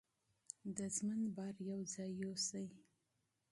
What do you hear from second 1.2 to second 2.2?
بار یو ځای